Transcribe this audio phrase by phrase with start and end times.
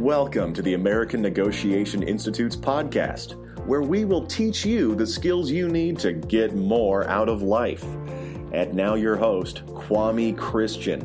[0.00, 3.34] Welcome to the American Negotiation Institute's podcast,
[3.66, 7.84] where we will teach you the skills you need to get more out of life.
[8.50, 11.02] And now, your host, Kwame Christian.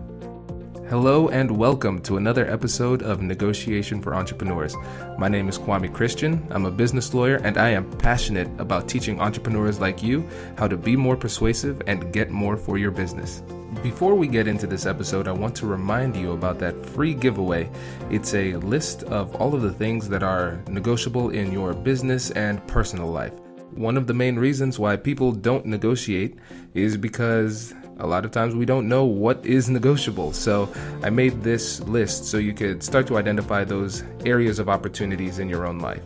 [0.88, 4.78] Hello and welcome to another episode of Negotiation for Entrepreneurs.
[5.18, 6.48] My name is Kwame Christian.
[6.50, 10.26] I'm a business lawyer and I am passionate about teaching entrepreneurs like you
[10.58, 13.44] how to be more persuasive and get more for your business.
[13.84, 17.70] Before we get into this episode, I want to remind you about that free giveaway.
[18.10, 22.66] It's a list of all of the things that are negotiable in your business and
[22.68, 23.34] personal life.
[23.72, 26.38] One of the main reasons why people don't negotiate
[26.74, 30.34] is because a lot of times we don't know what is negotiable.
[30.34, 30.72] So
[31.04, 35.50] I made this list so you could start to identify those areas of opportunities in
[35.50, 36.04] your own life.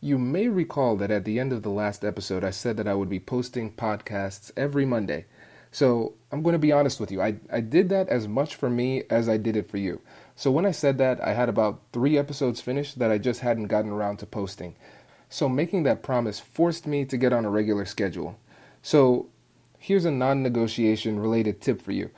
[0.00, 2.94] You may recall that at the end of the last episode, I said that I
[2.94, 5.26] would be posting podcasts every Monday.
[5.70, 7.20] So I'm going to be honest with you.
[7.20, 10.00] I, I did that as much for me as I did it for you.
[10.36, 13.68] So when I said that, I had about three episodes finished that I just hadn't
[13.68, 14.76] gotten around to posting.
[15.34, 18.38] So making that promise forced me to get on a regular schedule.
[18.82, 19.30] So
[19.80, 22.10] here's a non negotiation related tip for you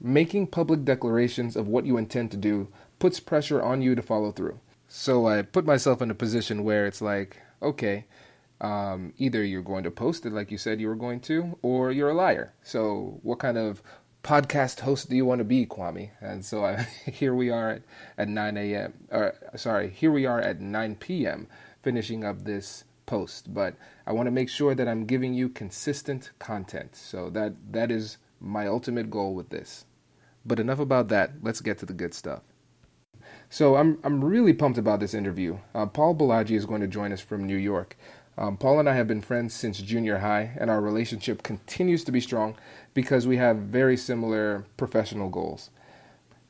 [0.00, 2.68] making public declarations of what you intend to do
[3.00, 4.60] puts pressure on you to follow through.
[4.86, 8.04] So I put myself in a position where it's like, okay,
[8.60, 11.90] um, either you're going to post it like you said you were going to, or
[11.90, 12.52] you're a liar.
[12.62, 13.82] So what kind of
[14.22, 16.10] podcast host do you want to be, Kwame?
[16.20, 17.82] And so I, here we are at,
[18.16, 18.94] at 9 a.m.
[19.10, 21.48] Or sorry, here we are at 9 p.m.
[21.82, 23.52] finishing up this post.
[23.52, 23.74] But
[24.06, 26.96] I want to make sure that I'm giving you consistent content.
[26.96, 29.84] So that that is my ultimate goal with this.
[30.44, 31.32] But enough about that.
[31.42, 32.42] Let's get to the good stuff.
[33.48, 35.58] So I'm I'm really pumped about this interview.
[35.74, 37.96] Uh, Paul Bolaji is going to join us from New York.
[38.38, 42.12] Um, Paul and I have been friends since junior high, and our relationship continues to
[42.12, 42.56] be strong
[42.94, 45.68] because we have very similar professional goals.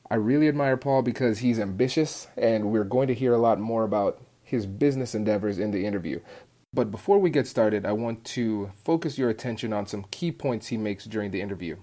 [0.08, 3.82] I really admire Paul because he's ambitious, and we're going to hear a lot more
[3.82, 6.20] about his business endeavors in the interview.
[6.72, 10.68] But before we get started, I want to focus your attention on some key points
[10.68, 11.76] he makes during the interview.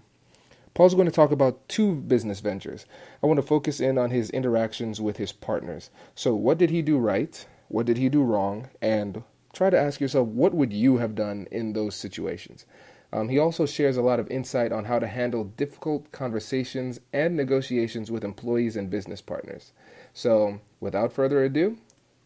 [0.74, 2.86] Paul's going to talk about two business ventures.
[3.24, 5.90] I want to focus in on his interactions with his partners.
[6.14, 7.46] So, what did he do right?
[7.68, 8.70] What did he do wrong?
[8.82, 9.24] And
[9.54, 12.66] try to ask yourself, what would you have done in those situations?
[13.12, 17.36] Um, he also shares a lot of insight on how to handle difficult conversations and
[17.36, 19.72] negotiations with employees and business partners.
[20.14, 21.78] So, without further ado,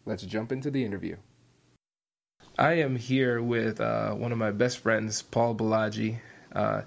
[0.04, 1.16] let's jump into the interview.
[2.58, 6.18] I am here with uh, one of my best friends, Paul Bolaji.
[6.52, 6.82] Uh,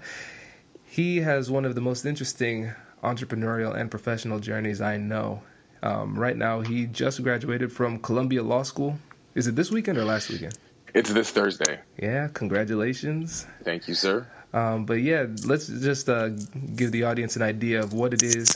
[0.84, 2.72] he has one of the most interesting
[3.02, 5.42] entrepreneurial and professional journeys I know.
[5.82, 8.98] Um, right now, he just graduated from Columbia Law School.
[9.34, 10.56] Is it this weekend or last weekend?
[10.94, 11.80] It's this Thursday.
[12.00, 13.46] Yeah, congratulations.
[13.64, 14.26] Thank you, sir.
[14.54, 16.30] Um, but yeah, let's just uh,
[16.74, 18.48] give the audience an idea of what it is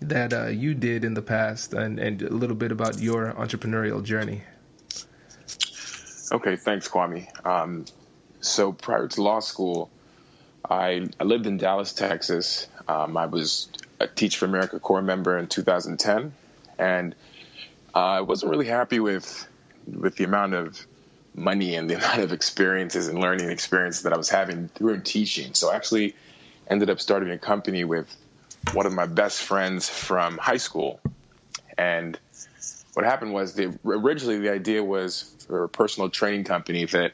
[0.00, 4.02] that uh, you did in the past and, and a little bit about your entrepreneurial
[4.02, 4.42] journey.
[6.32, 7.26] Okay, thanks, Kwame.
[7.46, 7.84] Um,
[8.40, 9.90] so prior to law school,
[10.68, 12.68] I, I lived in Dallas, Texas.
[12.88, 13.68] Um, I was
[13.98, 16.32] a Teach for America Corps member in 2010,
[16.78, 17.14] and
[17.94, 19.46] I wasn't really happy with
[19.86, 20.86] with the amount of
[21.34, 25.54] money and the amount of experiences and learning experiences that I was having through teaching.
[25.54, 26.14] So I actually
[26.68, 28.14] ended up starting a company with
[28.72, 31.00] one of my best friends from high school.
[31.76, 32.18] And
[32.94, 37.12] what happened was the, originally the idea was for a personal training company that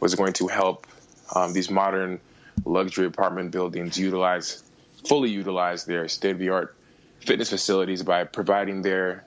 [0.00, 0.86] was going to help
[1.34, 2.20] um, these modern
[2.64, 4.62] luxury apartment buildings utilize
[5.06, 6.76] fully utilize their state of the art
[7.20, 9.24] fitness facilities by providing their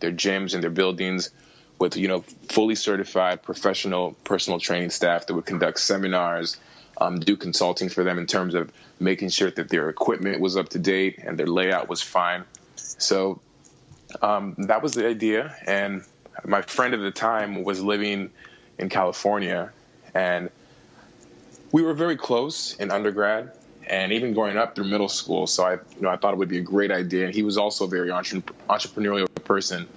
[0.00, 1.30] their gyms and their buildings
[1.78, 6.56] with you know fully certified professional personal training staff that would conduct seminars,
[6.98, 10.68] um, do consulting for them in terms of making sure that their equipment was up
[10.70, 12.44] to date and their layout was fine.
[12.76, 13.40] So
[14.22, 16.02] um, that was the idea, and
[16.44, 18.30] my friend at the time was living
[18.78, 19.70] in California,
[20.14, 20.50] and
[21.72, 23.52] we were very close in undergrad
[23.86, 25.46] and even growing up through middle school.
[25.46, 27.26] So I, you know, I thought it would be a great idea.
[27.26, 29.88] And he was also a very entre- entrepreneurial person.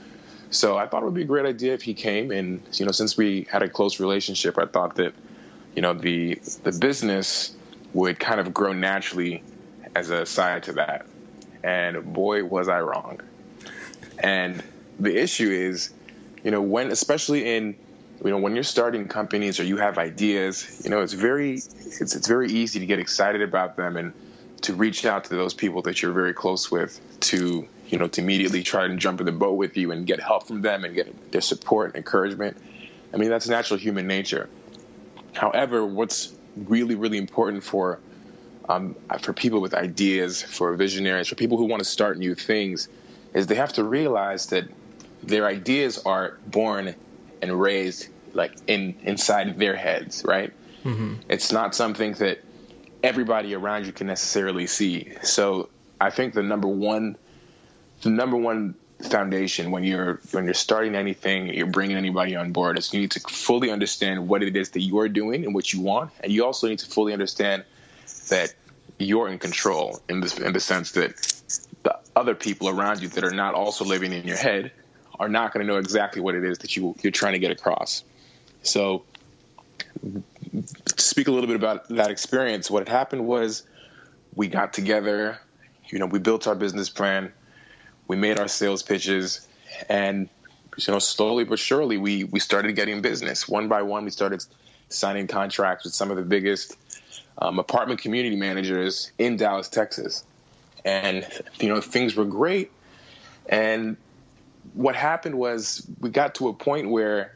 [0.49, 2.31] So I thought it would be a great idea if he came.
[2.31, 5.13] And you know, since we had a close relationship, I thought that,
[5.75, 7.55] you know, the the business
[7.93, 9.43] would kind of grow naturally
[9.95, 11.05] as a side to that.
[11.63, 13.21] And boy, was I wrong.
[14.17, 14.63] And
[14.99, 15.91] the issue is,
[16.43, 17.75] you know, when especially in
[18.23, 22.15] you know when you're starting companies or you have ideas you know it's very it's,
[22.15, 24.13] it's very easy to get excited about them and
[24.61, 28.21] to reach out to those people that you're very close with to you know to
[28.21, 30.93] immediately try and jump in the boat with you and get help from them and
[30.93, 32.57] get their support and encouragement
[33.13, 34.47] i mean that's natural human nature
[35.33, 37.99] however what's really really important for
[38.69, 42.87] um, for people with ideas for visionaries for people who want to start new things
[43.33, 44.65] is they have to realize that
[45.23, 46.95] their ideas are born
[47.41, 51.15] and raised like in inside their heads right mm-hmm.
[51.29, 52.39] it's not something that
[53.03, 55.13] everybody around you can necessarily see.
[55.23, 55.69] So
[55.99, 57.17] I think the number one,
[58.01, 58.75] the number one
[59.05, 63.11] foundation when you're when you're starting anything, you're bringing anybody on board is you need
[63.11, 66.45] to fully understand what it is that you're doing and what you want, and you
[66.45, 67.63] also need to fully understand
[68.29, 68.53] that
[68.97, 71.15] you're in control in this in the sense that
[71.83, 74.71] the other people around you that are not also living in your head
[75.19, 77.51] are not going to know exactly what it is that you you're trying to get
[77.51, 78.03] across.
[78.63, 79.03] So
[80.01, 83.63] to speak a little bit about that experience, what had happened was
[84.35, 85.39] we got together,
[85.87, 87.33] you know, we built our business plan,
[88.11, 89.47] we made our sales pitches,
[89.87, 90.27] and
[90.75, 93.47] you know, slowly but surely we we started getting business.
[93.47, 94.43] One by one, we started
[94.89, 96.75] signing contracts with some of the biggest
[97.37, 100.25] um, apartment community managers in Dallas, Texas,
[100.83, 101.25] and
[101.57, 102.69] you know, things were great.
[103.47, 103.95] And
[104.73, 107.33] what happened was we got to a point where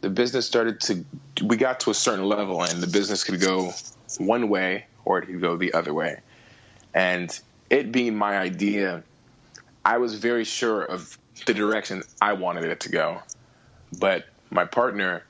[0.00, 1.04] the business started to
[1.42, 3.72] we got to a certain level and the business could go
[4.18, 6.20] one way or it could go the other way
[6.94, 9.02] and it being my idea
[9.84, 13.22] i was very sure of the direction i wanted it to go.
[13.98, 15.24] But my partner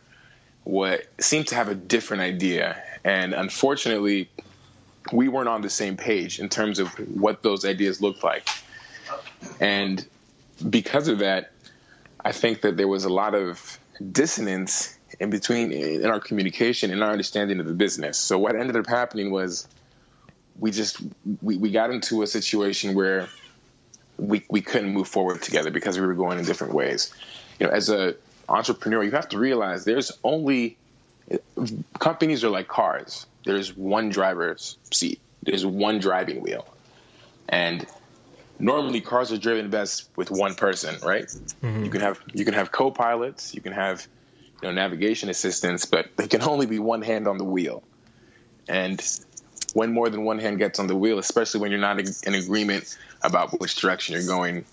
[0.65, 2.83] what seemed to have a different idea.
[3.05, 4.31] And unfortunately
[5.13, 8.49] we weren't on the same page in terms of what those ideas looked like.
[9.61, 10.05] And
[10.71, 11.51] because of that
[12.25, 13.79] i think that there was a lot of
[14.13, 18.19] dissonance in between in our communication and our understanding of the business.
[18.19, 19.69] So what ended up happening was
[20.59, 21.01] we just
[21.43, 23.29] we, we got into a situation where
[24.19, 27.13] we we couldn't move forward together because we were going in different ways.
[27.59, 28.15] You know, as a
[28.49, 30.77] entrepreneur, you have to realize there's only
[31.99, 33.27] companies are like cars.
[33.45, 35.21] There's one driver's seat.
[35.43, 36.67] There's one driving wheel.
[37.49, 37.87] And
[38.59, 41.27] normally cars are driven best with one person, right?
[41.27, 41.85] Mm-hmm.
[41.85, 44.07] You can have you can have co-pilots, you can have
[44.63, 47.83] you know navigation assistants, but they can only be one hand on the wheel.
[48.69, 49.01] And
[49.75, 52.97] when more than one hand gets on the wheel, especially when you're not in agreement
[53.23, 54.65] about which direction you're going,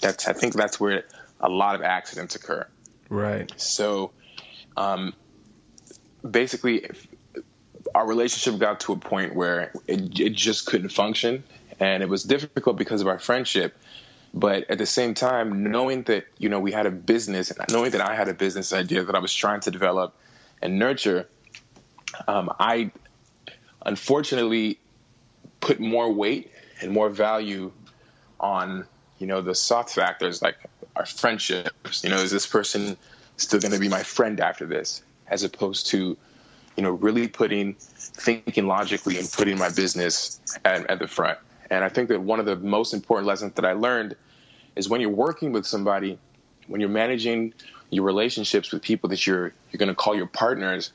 [0.00, 1.04] that's I think that's where
[1.40, 2.66] a lot of accidents occur.
[3.08, 3.52] Right.
[3.56, 4.12] So,
[4.76, 5.14] um,
[6.28, 6.88] basically,
[7.94, 11.42] our relationship got to a point where it, it just couldn't function,
[11.80, 13.76] and it was difficult because of our friendship
[14.36, 17.92] but at the same time knowing that you know we had a business and knowing
[17.92, 20.14] that i had a business idea that i was trying to develop
[20.60, 21.28] and nurture
[22.26, 22.90] um, i
[23.84, 24.78] unfortunately
[25.60, 26.50] put more weight
[26.80, 27.72] and more value
[28.40, 28.86] on
[29.18, 30.56] you know the soft factors like
[30.96, 32.04] our friendships.
[32.04, 32.96] You know is this person
[33.36, 35.02] still going to be my friend after this?
[35.28, 36.16] As opposed to
[36.76, 41.38] you know really putting thinking logically and putting my business at, at the front.
[41.70, 44.16] And I think that one of the most important lessons that I learned
[44.76, 46.18] is when you're working with somebody,
[46.66, 47.54] when you're managing
[47.90, 50.92] your relationships with people that you're you're going to call your partners,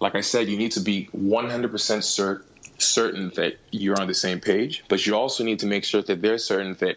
[0.00, 2.44] like I said, you need to be 100% cert-
[2.78, 6.22] certain that you're on the same page, but you also need to make sure that
[6.22, 6.96] they're certain that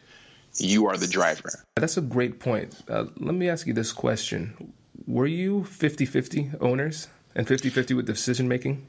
[0.57, 1.49] you are the driver.
[1.75, 2.75] That's a great point.
[2.87, 4.73] Uh, let me ask you this question.
[5.07, 8.85] Were you 50-50 owners and 50-50 with decision making?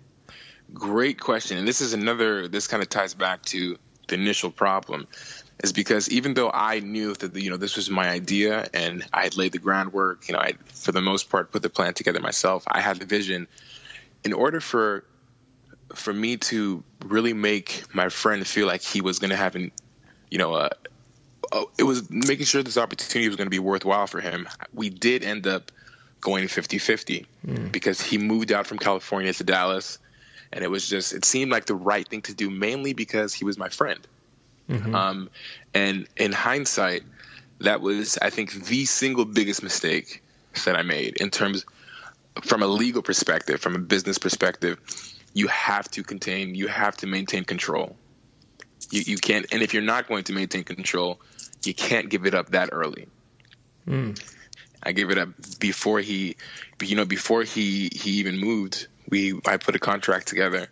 [0.75, 1.59] Great question.
[1.59, 3.77] And this is another this kind of ties back to
[4.09, 5.07] the initial problem
[5.63, 9.25] is because even though I knew that you know this was my idea and I
[9.25, 12.21] had laid the groundwork, you know, I for the most part put the plan together
[12.21, 12.65] myself.
[12.67, 13.49] I had the vision.
[14.25, 15.05] In order for
[15.95, 19.71] for me to really make my friend feel like he was going to have an,
[20.31, 20.71] you know, a,
[21.53, 24.49] a, it was making sure this opportunity was going to be worthwhile for him.
[24.73, 25.71] We did end up
[26.23, 27.73] going 50-50 mm.
[27.73, 29.99] because he moved out from California to Dallas
[30.53, 33.45] and it was just it seemed like the right thing to do mainly because he
[33.45, 34.07] was my friend
[34.69, 34.95] mm-hmm.
[34.95, 35.31] um,
[35.73, 37.03] and in hindsight
[37.61, 40.23] that was i think the single biggest mistake
[40.65, 41.65] that i made in terms
[42.43, 44.79] from a legal perspective from a business perspective
[45.35, 47.97] you have to contain you have to maintain control.
[48.91, 51.21] You, you can't and if you're not going to maintain control
[51.65, 53.07] you can't give it up that early.
[53.87, 54.21] Mm.
[54.83, 56.37] i gave it up before he
[56.81, 60.69] you know before he he even moved we I put a contract together,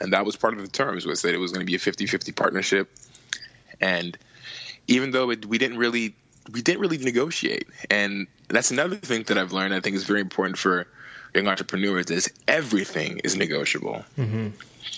[0.00, 1.78] and that was part of the terms was that it was going to be a
[1.78, 2.90] 50-50 partnership,
[3.80, 4.16] and
[4.86, 6.14] even though it, we didn't really
[6.52, 8.26] we didn't really negotiate, and
[8.56, 9.74] that's another thing that I've learned.
[9.74, 10.86] I think is very important for
[11.34, 14.04] young entrepreneurs is everything is negotiable.
[14.18, 14.48] Mm-hmm.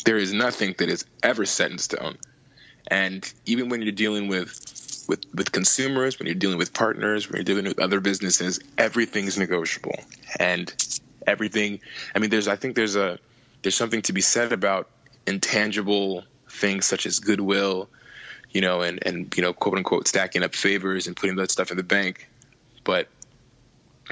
[0.05, 2.17] There is nothing that is ever set in stone.
[2.89, 7.37] And even when you're dealing with, with with consumers, when you're dealing with partners, when
[7.37, 9.97] you're dealing with other businesses, everything's negotiable.
[10.39, 10.73] And
[11.27, 11.81] everything
[12.15, 13.19] I mean there's I think there's a
[13.63, 14.89] there's something to be said about
[15.27, 17.89] intangible things such as goodwill,
[18.51, 21.71] you know, and, and you know, quote unquote stacking up favors and putting that stuff
[21.71, 22.29] in the bank.
[22.85, 23.09] But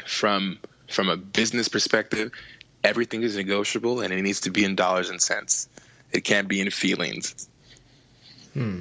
[0.06, 2.32] from from a business perspective,
[2.82, 5.68] everything is negotiable and it needs to be in dollars and cents.
[6.12, 7.48] It can't be in feelings.
[8.54, 8.80] Hmm.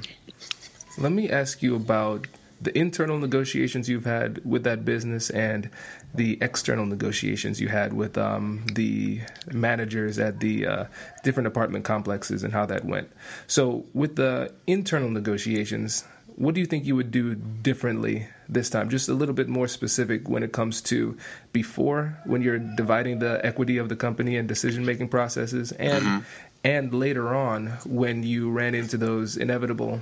[0.98, 2.26] Let me ask you about
[2.60, 5.70] the internal negotiations you've had with that business and
[6.14, 9.20] the external negotiations you had with um, the
[9.52, 10.84] managers at the uh,
[11.22, 13.10] different apartment complexes and how that went.
[13.46, 16.04] So, with the internal negotiations,
[16.40, 18.88] what do you think you would do differently this time?
[18.88, 21.18] Just a little bit more specific when it comes to
[21.52, 26.18] before, when you're dividing the equity of the company and decision making processes, and mm-hmm.
[26.64, 30.00] and later on when you ran into those inevitable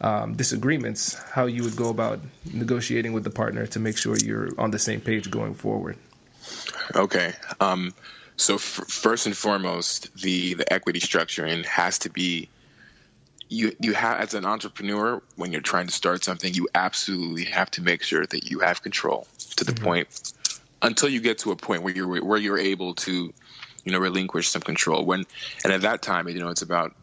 [0.00, 2.20] um, disagreements, how you would go about
[2.52, 5.96] negotiating with the partner to make sure you're on the same page going forward.
[6.94, 7.32] Okay.
[7.58, 7.92] Um,
[8.36, 12.48] so f- first and foremost, the the equity structuring has to be
[13.52, 17.70] you you have as an entrepreneur when you're trying to start something, you absolutely have
[17.72, 19.84] to make sure that you have control to the mm-hmm.
[19.84, 20.32] point
[20.80, 23.32] until you get to a point where you're where you're able to
[23.84, 25.24] you know relinquish some control when
[25.64, 26.94] and at that time you know it's about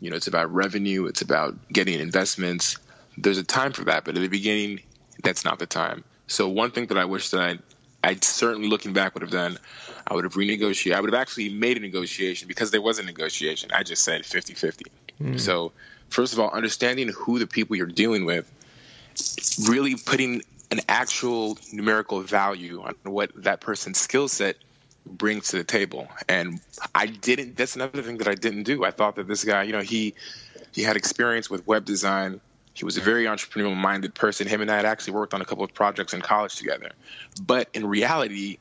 [0.00, 2.78] you know, it's about revenue, it's about getting investments.
[3.18, 4.80] There's a time for that, but at the beginning,
[5.22, 6.04] that's not the time.
[6.26, 7.58] So one thing that I wish that I,
[8.02, 9.58] I certainly looking back would have done,
[10.06, 10.94] I would have renegotiated.
[10.94, 13.70] I would have actually made a negotiation because there was a negotiation.
[13.74, 14.84] I just said 50 50.
[15.22, 15.40] Mm.
[15.40, 15.72] So,
[16.08, 18.50] first of all, understanding who the people you're dealing with,
[19.68, 24.56] really putting an actual numerical value on what that person's skill set
[25.06, 26.08] brings to the table.
[26.28, 26.60] And
[26.94, 27.56] I didn't.
[27.56, 28.84] That's another thing that I didn't do.
[28.84, 30.14] I thought that this guy, you know, he
[30.72, 32.40] he had experience with web design.
[32.72, 34.46] He was a very entrepreneurial minded person.
[34.46, 36.92] Him and I had actually worked on a couple of projects in college together.
[37.42, 38.58] But in reality,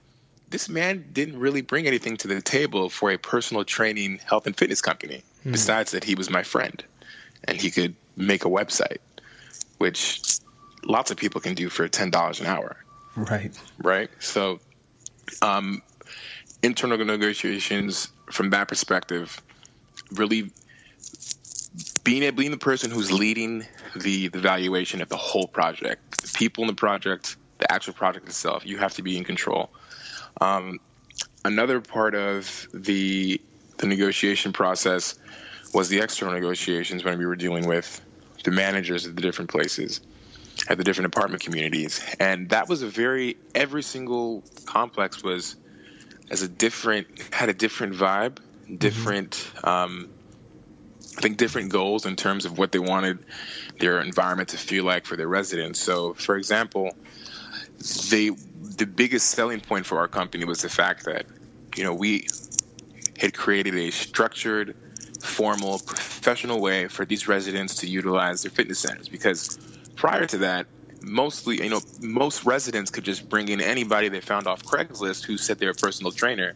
[0.49, 4.55] this man didn't really bring anything to the table for a personal training health and
[4.57, 5.51] fitness company, mm.
[5.51, 6.83] besides that he was my friend
[7.43, 8.99] and he could make a website,
[9.77, 10.21] which
[10.83, 12.77] lots of people can do for $10 an hour.
[13.15, 13.57] Right.
[13.77, 14.09] Right.
[14.19, 14.59] So,
[15.41, 15.81] um,
[16.61, 19.41] internal negotiations from that perspective,
[20.11, 20.51] really
[22.03, 23.65] being being the person who's leading
[23.95, 28.27] the the valuation of the whole project, the people in the project, the actual project
[28.27, 29.69] itself, you have to be in control.
[30.41, 30.79] Um,
[31.43, 33.41] another part of the
[33.79, 35.15] the negotiation process
[35.73, 38.01] was the external negotiations when we were dealing with
[38.43, 40.01] the managers at the different places
[40.67, 45.55] at the different apartment communities and that was a very every single complex was
[46.29, 48.37] as a different had a different vibe,
[48.75, 49.31] different.
[49.31, 49.67] Mm-hmm.
[49.67, 50.09] Um,
[51.17, 53.19] I think different goals in terms of what they wanted
[53.79, 55.79] their environment to feel like for their residents.
[55.79, 56.95] So, for example,
[58.09, 61.25] they the biggest selling point for our company was the fact that
[61.75, 62.27] you know we
[63.19, 64.75] had created a structured,
[65.21, 69.59] formal, professional way for these residents to utilize their fitness centers because
[69.95, 70.65] prior to that
[71.01, 75.37] mostly, you know, most residents could just bring in anybody they found off Craigslist who
[75.37, 76.55] said they're a personal trainer.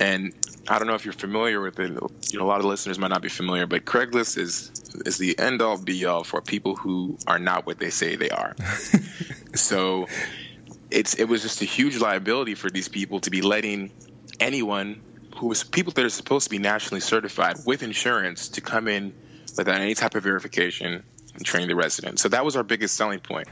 [0.00, 0.32] And
[0.68, 1.90] I don't know if you're familiar with it.
[2.30, 4.70] You know, a lot of listeners might not be familiar, but Craigslist is
[5.04, 8.30] is the end all be all for people who are not what they say they
[8.30, 8.54] are.
[9.54, 10.06] so
[10.90, 13.90] it's it was just a huge liability for these people to be letting
[14.40, 15.00] anyone
[15.38, 19.14] who was people that are supposed to be nationally certified with insurance to come in
[19.56, 21.02] without any type of verification
[21.34, 22.22] and train the residents.
[22.22, 23.48] So that was our biggest selling point.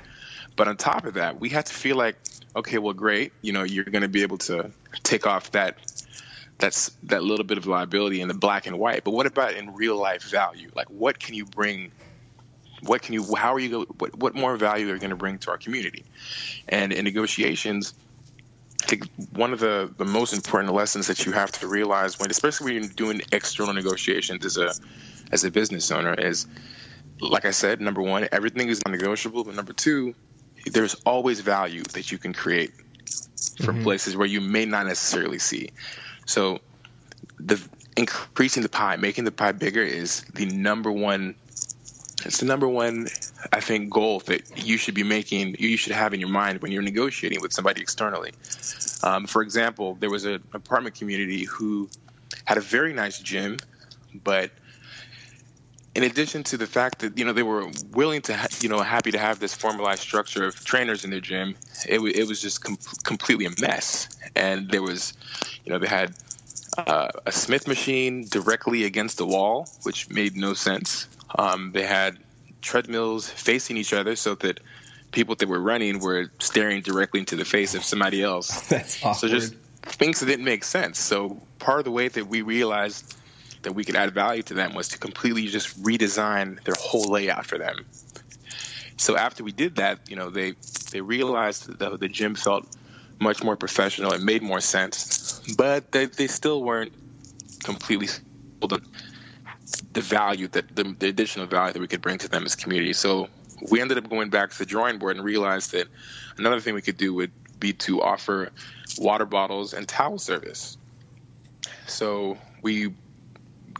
[0.57, 2.17] But on top of that, we had to feel like,
[2.57, 5.79] okay, well, great, you know, you're going to be able to take off that
[6.59, 9.05] that's that little bit of liability in the black and white.
[9.05, 10.71] But what about in real life value?
[10.75, 11.93] Like, what can you bring?
[12.83, 13.35] What can you?
[13.35, 13.83] How are you?
[13.99, 16.05] What, what more value are you going to bring to our community?
[16.69, 17.95] And in negotiations,
[18.83, 22.31] I think one of the, the most important lessons that you have to realize when,
[22.31, 24.73] especially when you're doing external negotiations as a
[25.33, 26.47] as a business owner, is
[27.21, 29.45] like I said, number one, everything is non-negotiable.
[29.45, 30.15] But number two,
[30.67, 32.73] there's always value that you can create
[33.63, 33.85] from mm-hmm.
[33.85, 35.71] places where you may not necessarily see.
[36.27, 36.61] So,
[37.39, 37.61] the
[37.97, 41.35] increasing the pie, making the pie bigger, is the number one.
[42.27, 43.07] It's the number one,
[43.53, 45.57] I think, goal that you should be making.
[45.59, 48.33] You should have in your mind when you're negotiating with somebody externally.
[49.03, 51.89] Um, for example, there was an apartment community who
[52.45, 53.59] had a very nice gym,
[54.25, 54.51] but
[55.95, 58.81] in addition to the fact that you know they were willing to ha- you know
[58.81, 61.57] happy to have this formalized structure of trainers in their gym
[61.89, 65.15] it, w- it was just com- completely a mess and there was
[65.65, 66.15] you know they had
[66.77, 72.19] uh, a smith machine directly against the wall which made no sense um, they had
[72.63, 74.61] treadmills facing each other so that
[75.13, 79.17] people that were running were staring directly into the face of somebody else That's awkward.
[79.17, 83.17] so just things that didn't make sense so part of the way that we realized
[83.67, 87.45] that we could add value to them was to completely just redesign their whole layout
[87.45, 87.85] for them.
[88.97, 90.55] So after we did that, you know, they
[90.93, 92.65] they realized that the gym felt
[93.21, 94.13] much more professional.
[94.13, 96.93] It made more sense, but they, they still weren't
[97.65, 98.07] completely
[98.61, 98.81] the,
[99.97, 102.93] the value that the, the additional value that we could bring to them as community.
[102.93, 103.29] So
[103.71, 105.89] we ended up going back to the drawing board and realized that
[106.37, 108.51] another thing we could do would be to offer
[108.99, 110.77] water bottles and towel service.
[111.87, 112.95] So we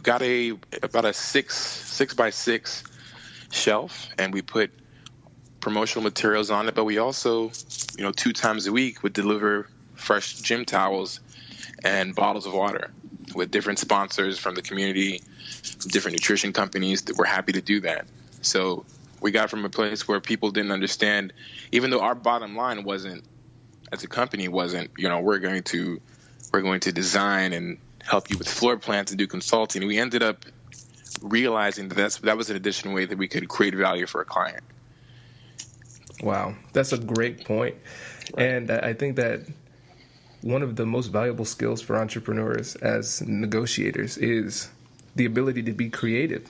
[0.01, 2.83] got a about a six six by six
[3.51, 4.71] shelf, and we put
[5.59, 6.73] promotional materials on it.
[6.73, 7.51] But we also,
[7.95, 11.19] you know, two times a week would deliver fresh gym towels
[11.83, 12.89] and bottles of water
[13.35, 15.21] with different sponsors from the community,
[15.87, 18.07] different nutrition companies that were happy to do that.
[18.41, 18.85] So
[19.21, 21.33] we got from a place where people didn't understand,
[21.71, 23.23] even though our bottom line wasn't,
[23.91, 25.99] as a company, wasn't, you know, we're going to,
[26.53, 29.85] we're going to design and help you with floor plans and do consulting.
[29.87, 30.45] We ended up
[31.21, 34.25] realizing that that's, that was an additional way that we could create value for a
[34.25, 34.63] client.
[36.21, 37.75] Wow, that's a great point.
[38.37, 39.41] And I think that
[40.41, 44.69] one of the most valuable skills for entrepreneurs as negotiators is
[45.15, 46.47] the ability to be creative.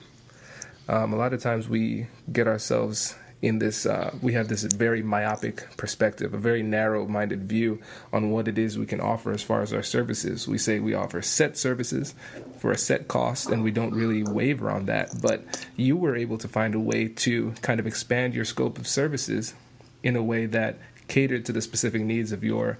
[0.88, 5.02] Um, a lot of times we get ourselves in this, uh, we have this very
[5.02, 7.80] myopic perspective, a very narrow minded view
[8.12, 10.48] on what it is we can offer as far as our services.
[10.48, 12.14] We say we offer set services
[12.58, 15.10] for a set cost, and we don't really waver on that.
[15.22, 18.88] But you were able to find a way to kind of expand your scope of
[18.88, 19.54] services
[20.02, 22.78] in a way that catered to the specific needs of your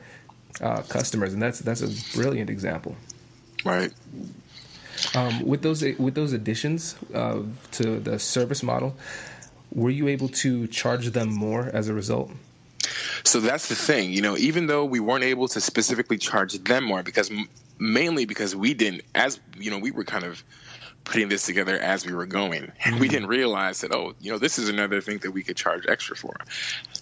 [0.61, 2.97] uh, customers, and that's that's a brilliant example.
[3.65, 3.93] Right.
[5.15, 8.97] Um, with those with those additions uh, to the service model,
[9.73, 12.31] were you able to charge them more as a result?
[13.25, 16.85] So that's the thing, you know, even though we weren't able to specifically charge them
[16.85, 17.31] more because
[17.79, 20.43] mainly because we didn't as you know, we were kind of
[21.05, 22.73] putting this together as we were going.
[22.85, 25.57] And we didn't realize that oh, you know, this is another thing that we could
[25.57, 26.37] charge extra for.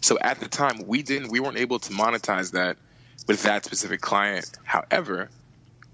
[0.00, 2.76] So at the time, we didn't we weren't able to monetize that
[3.26, 4.50] with that specific client.
[4.64, 5.28] However,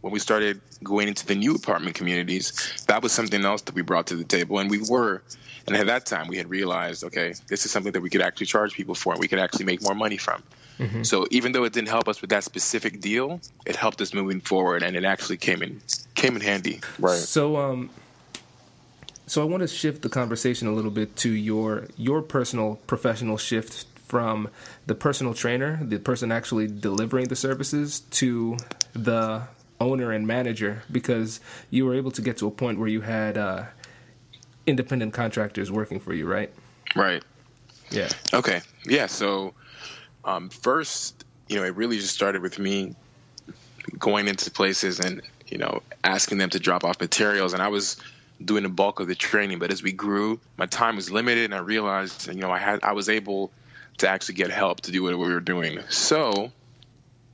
[0.02, 3.82] when we started going into the new apartment communities, that was something else that we
[3.82, 4.58] brought to the table.
[4.58, 5.22] And we were,
[5.66, 8.46] and at that time, we had realized, okay, this is something that we could actually
[8.46, 10.42] charge people for and we could actually make more money from.
[10.78, 11.04] Mm-hmm.
[11.04, 14.40] So even though it didn't help us with that specific deal, it helped us moving
[14.40, 15.80] forward, and it actually came in
[16.14, 16.80] came in handy.
[16.98, 17.18] Right.
[17.18, 17.90] So, um,
[19.26, 23.36] so I want to shift the conversation a little bit to your your personal professional
[23.36, 24.46] shift from
[24.84, 28.58] the personal trainer, the person actually delivering the services, to
[28.92, 29.40] the
[29.80, 33.38] owner and manager because you were able to get to a point where you had
[33.38, 33.64] uh,
[34.66, 36.52] independent contractors working for you, right?
[36.94, 37.24] Right.
[37.90, 38.10] Yeah.
[38.34, 38.60] Okay.
[38.84, 39.06] Yeah.
[39.06, 39.54] So
[40.26, 42.94] um, first, you know, it really just started with me
[43.98, 47.96] going into places and you know asking them to drop off materials, and I was
[48.44, 49.58] doing the bulk of the training.
[49.58, 52.80] But as we grew, my time was limited, and I realized, you know, I had
[52.82, 53.50] I was able
[54.02, 55.80] to actually get help to do what we were doing.
[55.88, 56.52] So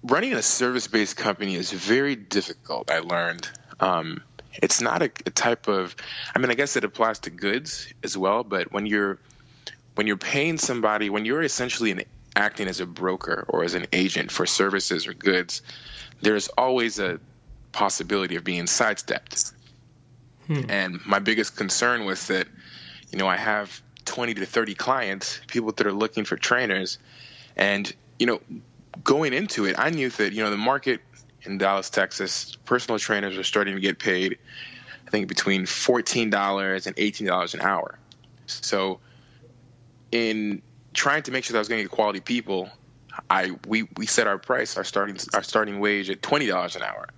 [0.02, 2.90] running a service-based company is very difficult.
[2.90, 3.48] I learned.
[3.81, 5.96] Um, it's not a, a, type of.
[6.35, 8.44] I mean, I guess it applies to goods as well.
[8.44, 9.18] But when you're
[9.94, 12.02] when you're paying somebody, when you're essentially an,
[12.37, 15.62] acting as a broker or as an agent for services or goods,
[16.20, 17.18] there's always a
[17.72, 19.52] possibility of being sidestepped.
[20.46, 20.62] Hmm.
[20.68, 22.46] And my biggest concern was that,
[23.11, 26.99] you know, I have 20 to 30 clients, people that are looking for trainers,
[27.57, 28.40] and you know,
[29.05, 31.01] going into it, I knew that you know the market
[31.42, 34.38] in Dallas, Texas, personal trainers are starting to get paid,
[35.07, 37.99] I think between fourteen dollars and eighteen dollars an hour.
[38.47, 39.01] So,
[40.11, 40.62] in
[40.94, 42.71] trying to make sure that I was going to get quality people,
[43.29, 46.83] I we we set our price, our starting our starting wage at twenty dollars an
[46.83, 47.09] hour,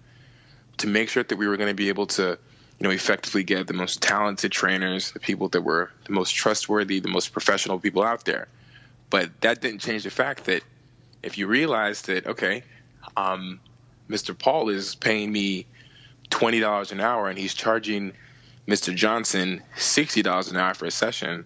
[0.79, 2.39] to make sure that we were going to be able to.
[2.81, 7.01] You know, effectively get the most talented trainers, the people that were the most trustworthy,
[7.01, 8.49] the most professional people out there.
[9.11, 10.63] But that didn't change the fact that
[11.23, 12.63] if you realize that okay,
[13.17, 13.61] um,
[14.09, 14.37] Mr.
[14.37, 15.67] Paul is paying me
[16.31, 18.13] twenty dollars an hour and he's charging
[18.67, 18.95] Mr.
[18.95, 21.45] Johnson sixty dollars an hour for a session,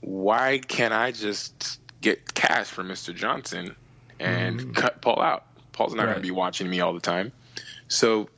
[0.00, 3.14] why can't I just get cash from Mr.
[3.14, 3.74] Johnson
[4.20, 4.74] and mm.
[4.74, 5.46] cut Paul out?
[5.72, 6.12] Paul's not right.
[6.12, 7.32] going to be watching me all the time,
[7.88, 8.28] so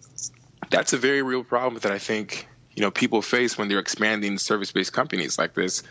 [0.70, 4.38] that's a very real problem that I think you know people face when they're expanding
[4.38, 5.82] service-based companies like this,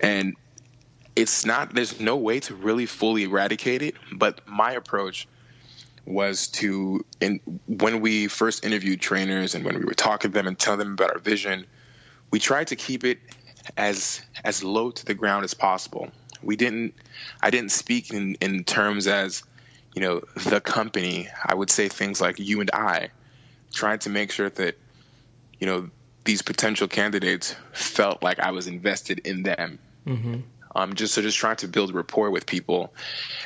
[0.00, 0.34] and
[1.14, 3.94] it's not there's no way to really fully eradicate it.
[4.12, 5.28] But my approach
[6.06, 10.46] was to in when we first interviewed trainers and when we were talking to them
[10.46, 11.66] and telling them about our vision,
[12.30, 13.18] we tried to keep it
[13.76, 16.10] as as low to the ground as possible.
[16.42, 16.94] We didn't
[17.42, 19.42] I didn't speak in, in terms as,
[19.94, 21.28] you know, the company.
[21.44, 23.10] I would say things like you and I,
[23.74, 24.78] trying to make sure that,
[25.58, 25.90] you know,
[26.24, 29.78] these potential candidates felt like I was invested in them.
[30.06, 30.40] Mm-hmm.
[30.76, 32.92] Um, just so just trying to build rapport with people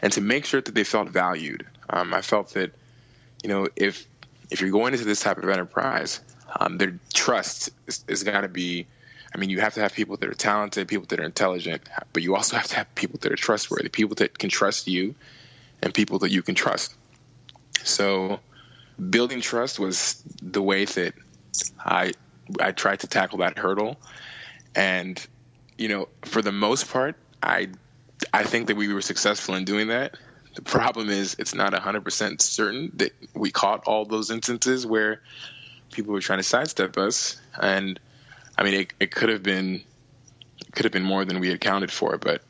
[0.03, 1.67] and to make sure that they felt valued.
[1.91, 2.73] Um, I felt that,
[3.43, 4.07] you know, if
[4.51, 6.21] if you're going into this type of enterprise,
[6.59, 8.87] um, their trust is, is got to be.
[9.35, 11.83] I mean, you have to have people that are talented, people that are intelligent,
[12.14, 15.14] but you also have to have people that are trustworthy, people that can trust you,
[15.83, 16.95] and people that you can trust.
[17.85, 18.41] So,
[18.99, 21.15] building trust was the way that
[21.85, 22.13] I
[22.61, 23.97] I tried to tackle that hurdle,
[24.75, 25.25] and
[25.77, 27.69] you know, for the most part, I
[28.33, 30.17] I think that we were successful in doing that.
[30.55, 35.21] The problem is it's not 100% certain that we caught all those instances where
[35.93, 37.41] people were trying to sidestep us.
[37.61, 38.01] And
[38.57, 39.83] I mean, it, it could have been
[40.73, 42.19] could have been more than we had counted for.
[42.19, 42.43] But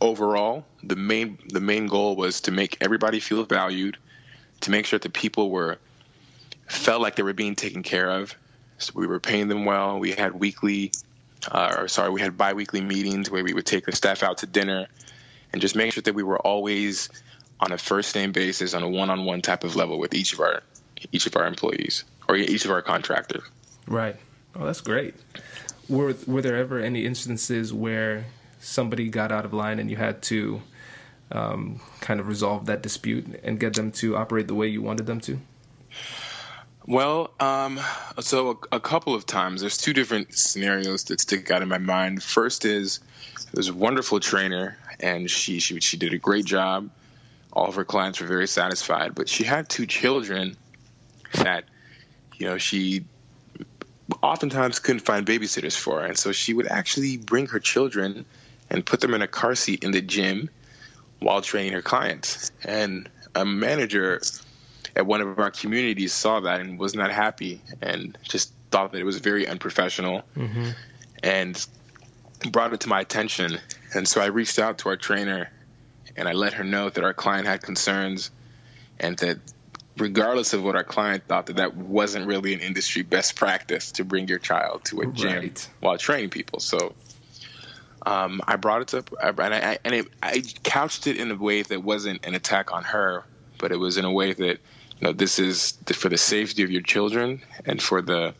[0.00, 3.96] overall, the main the main goal was to make everybody feel valued,
[4.60, 5.78] to make sure that people were
[6.68, 8.34] felt like they were being taken care of.
[8.78, 9.98] So we were paying them well.
[9.98, 10.92] We had weekly,
[11.50, 14.46] uh, or sorry, we had biweekly meetings where we would take the staff out to
[14.46, 14.86] dinner,
[15.52, 17.08] and just make sure that we were always
[17.60, 20.62] on a first name basis, on a one-on-one type of level with each of our
[21.12, 23.42] each of our employees or each of our contractors.
[23.86, 24.16] Right.
[24.54, 25.14] Oh, that's great.
[25.88, 28.26] Were were there ever any instances where
[28.60, 30.60] somebody got out of line and you had to
[31.32, 35.06] um, kind of resolve that dispute and get them to operate the way you wanted
[35.06, 35.38] them to?
[36.88, 37.78] Well, um,
[38.20, 39.60] so a, a, couple of times.
[39.60, 42.22] There's two different scenarios that stick out in my mind.
[42.22, 43.00] First is
[43.52, 46.88] there's a wonderful trainer, and she she she did a great job
[47.52, 49.14] all of her clients were very satisfied.
[49.14, 50.56] But she had two children
[51.34, 51.64] that,
[52.36, 53.04] you know, she
[54.22, 56.04] oftentimes couldn't find babysitters for.
[56.04, 58.24] And so she would actually bring her children
[58.70, 60.50] and put them in a car seat in the gym
[61.18, 62.52] while training her clients.
[62.62, 64.20] And a manager
[64.98, 68.98] at one of our communities saw that and was not happy and just thought that
[68.98, 70.70] it was very unprofessional mm-hmm.
[71.22, 71.66] and
[72.50, 73.58] brought it to my attention.
[73.94, 75.50] And so I reached out to our trainer
[76.16, 78.32] and I let her know that our client had concerns
[78.98, 79.38] and that
[79.96, 84.04] regardless of what our client thought that that wasn't really an industry best practice to
[84.04, 85.68] bring your child to a gym right.
[85.80, 86.94] while training people so
[88.06, 91.62] um, I brought it up and, I, and it, I couched it in a way
[91.62, 93.24] that wasn't an attack on her
[93.58, 94.60] but it was in a way that
[95.00, 98.34] you know this is for the safety of your children and for the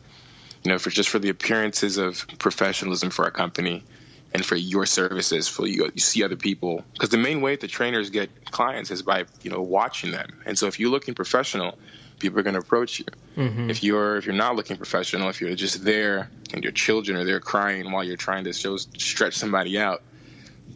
[0.63, 3.83] you know for just for the appearances of professionalism for our company
[4.31, 7.67] and for your services for you, you see other people because the main way the
[7.67, 11.77] trainers get clients is by you know watching them and so if you're looking professional
[12.19, 13.05] people are going to approach you
[13.37, 13.69] mm-hmm.
[13.69, 17.23] if you're if you're not looking professional if you're just there and your children are
[17.23, 20.01] there crying while you're trying to show, stretch somebody out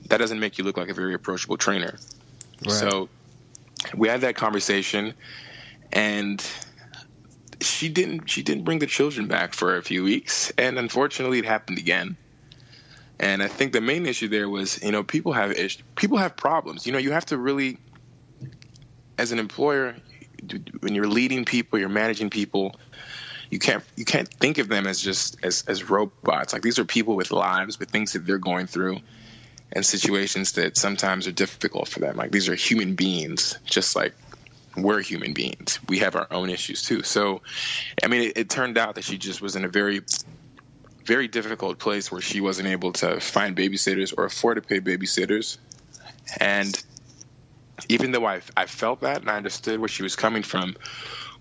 [0.07, 1.95] that doesn't make you look like a very approachable trainer
[2.65, 2.71] right.
[2.71, 3.09] so
[3.95, 5.13] we had that conversation
[5.93, 6.45] and
[7.61, 11.45] she didn't she didn't bring the children back for a few weeks and unfortunately it
[11.45, 12.17] happened again
[13.19, 16.35] and I think the main issue there was, you know, people have ish- people have
[16.35, 16.85] problems.
[16.85, 17.77] You know, you have to really,
[19.17, 19.95] as an employer,
[20.81, 22.75] when you're leading people, you're managing people.
[23.49, 26.53] You can't you can't think of them as just as as robots.
[26.53, 28.99] Like these are people with lives, with things that they're going through,
[29.71, 32.17] and situations that sometimes are difficult for them.
[32.17, 34.15] Like these are human beings, just like
[34.75, 35.79] we're human beings.
[35.87, 37.03] We have our own issues too.
[37.03, 37.41] So,
[38.03, 40.01] I mean, it, it turned out that she just was in a very
[41.05, 45.57] very difficult place where she wasn't able to find babysitters or afford to pay babysitters.
[46.39, 46.81] And
[47.89, 50.75] even though I, I felt that and I understood where she was coming from,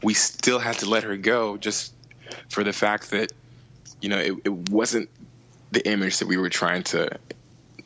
[0.02, 1.94] we still had to let her go just
[2.48, 3.32] for the fact that,
[4.00, 5.08] you know, it, it wasn't
[5.70, 7.18] the image that we were trying to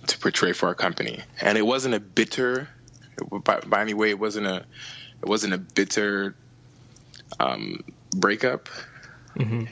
[0.06, 1.20] to portray for our company.
[1.40, 2.68] And it wasn't a bitter,
[3.44, 4.64] by, by any way, it wasn't a,
[5.27, 6.37] it wasn't a bitter
[7.41, 7.83] um,
[8.15, 8.69] breakup.
[9.37, 9.65] Mm-hmm.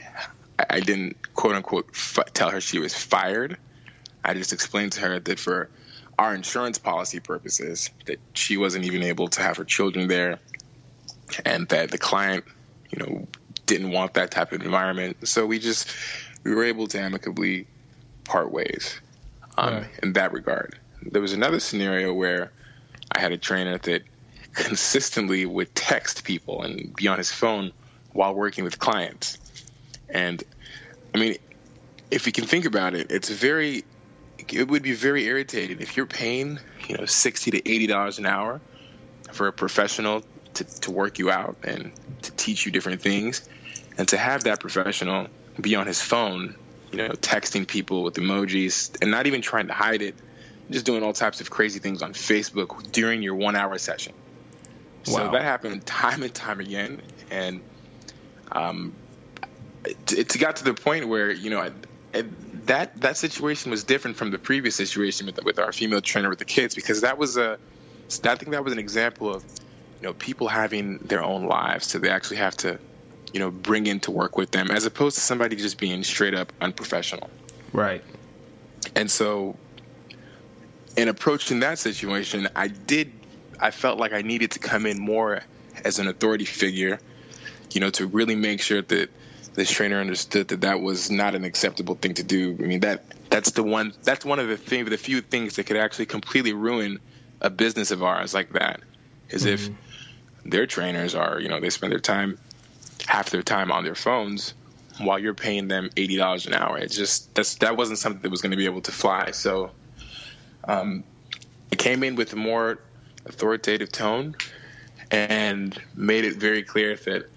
[0.69, 3.55] I didn't quote unquote f- tell her she was fired.
[4.23, 5.69] I just explained to her that for
[6.19, 10.39] our insurance policy purposes, that she wasn't even able to have her children there,
[11.45, 12.43] and that the client,
[12.89, 13.27] you know,
[13.65, 15.25] didn't want that type of environment.
[15.25, 15.89] So we just
[16.43, 17.65] we were able to amicably
[18.25, 18.99] part ways
[19.57, 19.89] um, right.
[20.03, 20.77] in that regard.
[21.01, 22.51] There was another scenario where
[23.13, 24.03] I had a trainer that
[24.55, 27.71] consistently would text people and be on his phone
[28.13, 29.37] while working with clients
[30.09, 30.43] and
[31.13, 31.37] I mean,
[32.11, 33.83] if you can think about it, it's very
[34.49, 38.25] it would be very irritating if you're paying you know sixty to eighty dollars an
[38.25, 38.61] hour
[39.31, 40.23] for a professional
[40.55, 41.91] to, to work you out and
[42.23, 43.47] to teach you different things,
[43.97, 45.27] and to have that professional
[45.59, 46.55] be on his phone,
[46.91, 50.15] you know, texting people with emojis and not even trying to hide it,
[50.69, 54.13] just doing all types of crazy things on Facebook during your one hour session.
[55.07, 55.13] Wow.
[55.13, 57.61] So that happened time and time again, and
[58.51, 58.93] um,
[59.85, 61.71] it, it got to the point where you know
[62.65, 66.39] that that situation was different from the previous situation with with our female trainer with
[66.39, 67.59] the kids because that was a
[68.23, 69.43] I think that was an example of
[70.01, 72.79] you know people having their own lives, so they actually have to
[73.33, 76.33] you know bring in to work with them as opposed to somebody just being straight
[76.33, 77.29] up unprofessional.
[77.73, 78.03] Right.
[78.95, 79.57] And so,
[80.95, 83.11] in approaching that situation, I did
[83.59, 85.41] I felt like I needed to come in more
[85.83, 86.99] as an authority figure,
[87.71, 89.09] you know, to really make sure that
[89.53, 92.57] this trainer understood that that was not an acceptable thing to do.
[92.59, 95.65] I mean that that's the one that's one of the thing the few things that
[95.65, 96.99] could actually completely ruin
[97.41, 98.81] a business of ours like that
[99.29, 99.53] is mm-hmm.
[99.53, 99.69] if
[100.45, 102.37] their trainers are you know they spend their time
[103.07, 104.53] half their time on their phones
[104.99, 106.77] while you're paying them eighty dollars an hour.
[106.77, 109.31] It just that's that wasn't something that was going to be able to fly.
[109.31, 109.71] So
[110.63, 111.03] um,
[111.71, 112.79] it came in with more
[113.25, 114.35] authoritative tone
[115.11, 117.27] and made it very clear that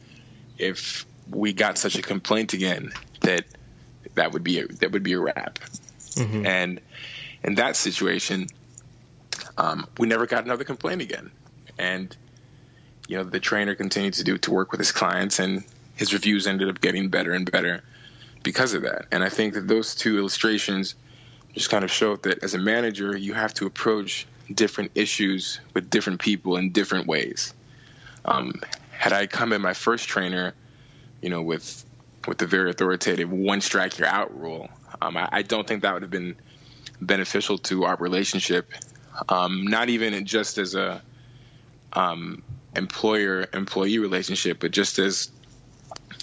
[0.58, 3.44] if we got such a complaint again that
[4.14, 5.58] that would be a, that would be a wrap.
[6.14, 6.46] Mm-hmm.
[6.46, 6.80] And
[7.42, 8.48] in that situation,
[9.56, 11.30] um, we never got another complaint again.
[11.78, 12.16] And
[13.08, 15.64] you know, the trainer continued to do to work with his clients, and
[15.96, 17.82] his reviews ended up getting better and better
[18.42, 19.06] because of that.
[19.10, 20.94] And I think that those two illustrations
[21.54, 25.90] just kind of showed that as a manager, you have to approach different issues with
[25.90, 27.54] different people in different ways.
[28.24, 30.54] Um, had I come in my first trainer
[31.20, 31.84] you know, with
[32.26, 34.68] with the very authoritative one strike you're out rule.
[35.00, 36.36] Um, I, I, don't think that would have been
[37.00, 38.70] beneficial to our relationship.
[39.28, 41.02] Um, not even just as a
[41.92, 42.42] um,
[42.76, 45.30] employer employee relationship, but just as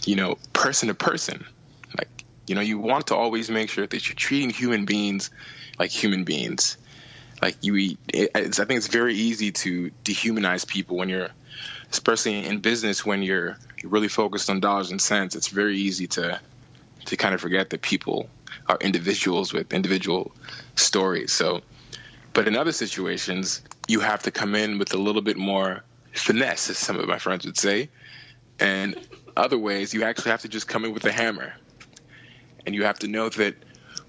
[0.05, 1.45] you know, person to person.
[1.97, 5.31] Like you know, you want to always make sure that you're treating human beings
[5.79, 6.77] like human beings.
[7.41, 11.29] Like you, it, I think it's very easy to dehumanize people when you're
[11.91, 16.07] especially in business when you're, you're really focused on dollars and cents, it's very easy
[16.07, 16.39] to
[17.05, 18.27] to kind of forget that people
[18.67, 20.31] are individuals with individual
[20.75, 21.31] stories.
[21.31, 21.61] So,
[22.33, 26.71] but in other situations, you have to come in with a little bit more finesse,
[26.71, 27.89] as some of my friends would say.
[28.59, 28.95] And
[29.37, 31.53] other ways, you actually have to just come in with a hammer.
[32.65, 33.55] And you have to know that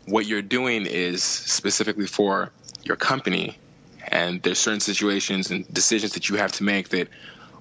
[0.07, 2.51] what you're doing is specifically for
[2.87, 3.59] your company.
[4.09, 7.09] And there's certain situations and decisions that you have to make that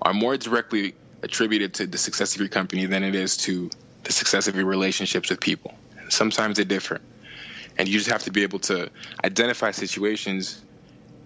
[0.01, 3.69] are more directly attributed to the success of your company than it is to
[4.03, 5.73] the success of your relationships with people.
[6.09, 7.01] Sometimes they differ.
[7.77, 8.89] And you just have to be able to
[9.23, 10.61] identify situations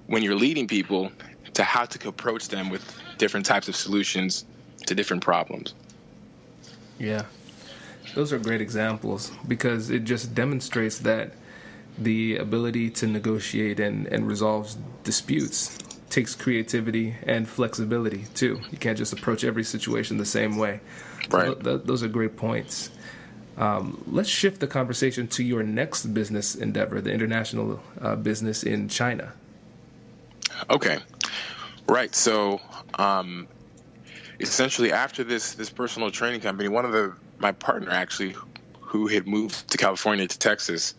[0.08, 1.12] when you're leading people
[1.54, 2.84] to how to approach them with
[3.18, 4.46] different types of solutions
[4.88, 5.74] to different problems.
[6.98, 7.26] Yeah.
[8.16, 11.34] Those are great examples because it just demonstrates that
[12.00, 15.78] the ability to negotiate and, and resolve disputes
[16.10, 18.60] takes creativity and flexibility too.
[18.72, 20.80] You can't just approach every situation the same way.
[21.30, 21.48] Right.
[21.48, 22.90] So th- those are great points.
[23.58, 28.88] Um, let's shift the conversation to your next business endeavor, the international uh, business in
[28.88, 29.34] China.
[30.70, 30.98] Okay,
[31.88, 32.14] right.
[32.16, 32.62] So,
[32.96, 33.48] um,
[34.40, 38.36] essentially, after this this personal training company, one of the my partner actually,
[38.80, 40.96] who had moved to California to Texas,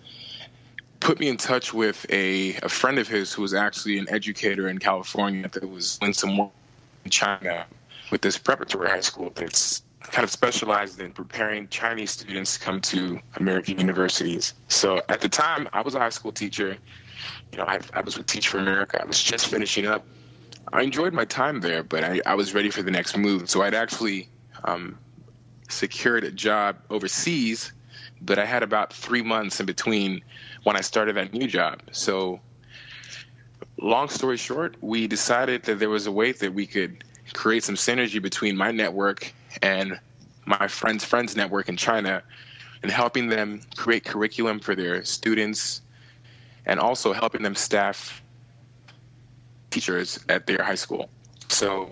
[1.00, 4.68] put me in touch with a, a friend of his who was actually an educator
[4.68, 6.50] in California that was doing some work
[7.04, 7.66] in China
[8.10, 12.80] with this preparatory high school that's kind of specialized in preparing Chinese students to come
[12.80, 14.54] to American universities.
[14.68, 16.76] So at the time, I was a high school teacher.
[17.52, 19.00] You know, I, I was with Teach for America.
[19.00, 20.04] I was just finishing up.
[20.72, 23.50] I enjoyed my time there, but I, I was ready for the next move.
[23.50, 24.28] So I'd actually
[24.64, 24.98] um,
[25.68, 27.72] secured a job overseas,
[28.20, 30.22] but I had about three months in between
[30.64, 31.82] when I started that new job.
[31.92, 32.40] So,
[33.78, 37.76] long story short, we decided that there was a way that we could create some
[37.76, 39.98] synergy between my network and
[40.46, 42.22] my friends' friends' network in China
[42.82, 45.82] and helping them create curriculum for their students
[46.66, 48.22] and also helping them staff
[49.70, 51.08] teachers at their high school.
[51.48, 51.90] So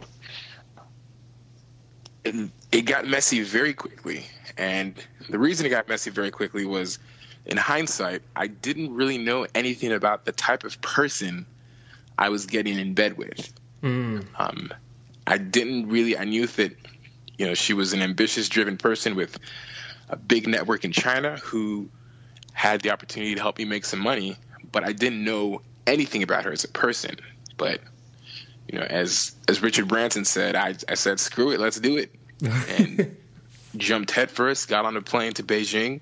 [2.24, 4.24] it, got messy very quickly.
[4.58, 4.94] And
[5.30, 6.98] the reason it got messy very quickly was
[7.46, 11.46] in hindsight, I didn't really know anything about the type of person
[12.18, 13.52] I was getting in bed with.
[13.82, 14.26] Mm.
[14.36, 14.72] Um,
[15.26, 16.18] I didn't really.
[16.18, 16.76] I knew that,
[17.38, 19.38] you know, she was an ambitious, driven person with
[20.08, 21.88] a big network in China who
[22.52, 24.36] had the opportunity to help me make some money,
[24.72, 27.16] but I didn't know anything about her as a person.
[27.56, 27.80] But
[28.66, 32.12] you know, as as Richard Branson said, I I said, screw it, let's do it,
[32.42, 33.16] and
[33.76, 36.00] jumped headfirst, got on a plane to Beijing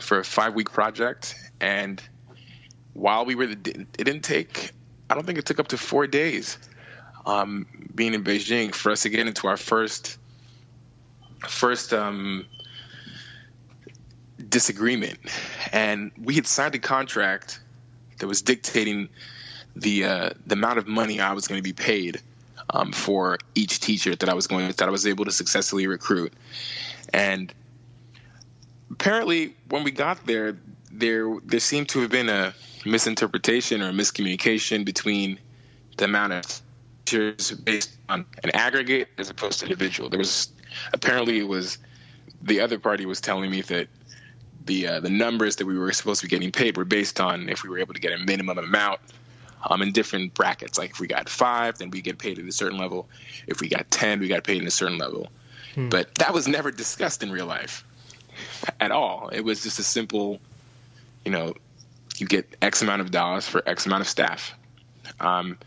[0.00, 2.02] for a five week project, and
[2.92, 4.72] while we were, it didn't take.
[5.08, 6.58] I don't think it took up to four days
[7.26, 10.18] um, being in Beijing for us to get into our first
[11.48, 12.46] first um,
[14.48, 15.18] disagreement,
[15.72, 17.60] and we had signed a contract
[18.18, 19.08] that was dictating
[19.74, 22.20] the uh, the amount of money I was going to be paid
[22.72, 26.32] um, for each teacher that I was going that I was able to successfully recruit,
[27.12, 27.52] and
[28.90, 30.58] apparently when we got there,
[30.90, 32.54] there there seemed to have been a
[32.84, 35.38] misinterpretation or a miscommunication between
[35.96, 36.62] the amount of
[37.04, 40.08] teachers based on an aggregate as opposed to individual.
[40.08, 40.48] There was
[40.92, 41.78] apparently it was
[42.42, 43.88] the other party was telling me that
[44.64, 47.48] the uh, the numbers that we were supposed to be getting paid were based on
[47.48, 49.00] if we were able to get a minimum amount
[49.62, 50.78] um, in different brackets.
[50.78, 53.08] Like if we got five, then we get paid at a certain level.
[53.46, 55.28] If we got ten, we got paid at a certain level.
[55.74, 55.88] Hmm.
[55.88, 57.84] But that was never discussed in real life
[58.80, 59.28] at all.
[59.28, 60.40] It was just a simple,
[61.24, 61.54] you know,
[62.18, 64.54] you get X amount of dollars for X amount of staff.
[65.20, 65.58] Um,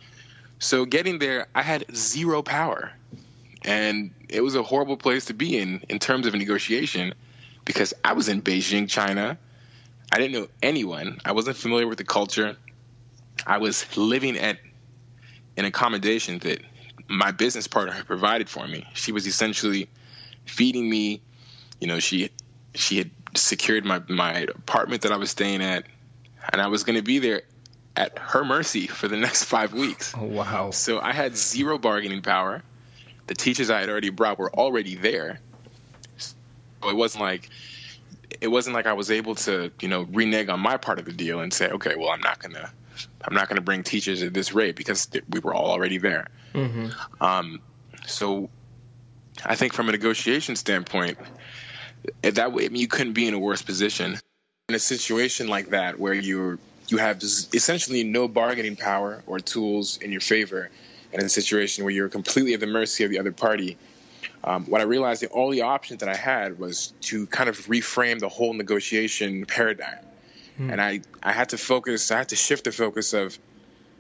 [0.59, 2.91] so getting there, I had zero power,
[3.63, 7.13] and it was a horrible place to be in in terms of negotiation
[7.65, 9.37] because I was in Beijing, China.
[10.11, 11.19] I didn't know anyone.
[11.25, 12.55] I wasn't familiar with the culture.
[13.45, 14.57] I was living at
[15.57, 16.61] an accommodation that
[17.07, 18.87] my business partner had provided for me.
[18.93, 19.89] She was essentially
[20.45, 21.21] feeding me.
[21.79, 22.29] You know, she
[22.73, 25.85] she had secured my my apartment that I was staying at,
[26.51, 27.43] and I was going to be there
[27.95, 30.13] at her mercy for the next five weeks.
[30.17, 30.71] Oh, wow!
[30.71, 32.61] So I had zero bargaining power.
[33.27, 35.39] The teachers I had already brought were already there.
[36.17, 36.35] So
[36.89, 37.49] it wasn't like
[38.41, 41.13] it wasn't like I was able to, you know, renege on my part of the
[41.13, 42.71] deal and say, okay, well, I'm not gonna,
[43.27, 46.27] I'm not gonna bring teachers at this rate because we were all already there.
[46.53, 47.23] Mm-hmm.
[47.23, 47.59] Um,
[48.05, 48.49] so
[49.43, 51.17] I think from a negotiation standpoint,
[52.21, 54.17] that way I mean, you couldn't be in a worse position
[54.69, 56.57] in a situation like that where you're
[56.87, 60.69] you have essentially no bargaining power or tools in your favor
[61.11, 63.77] and in a situation where you're completely at the mercy of the other party
[64.43, 67.49] um, what i realized that all the only option that i had was to kind
[67.49, 69.99] of reframe the whole negotiation paradigm
[70.57, 70.69] hmm.
[70.69, 73.37] and I, I had to focus i had to shift the focus of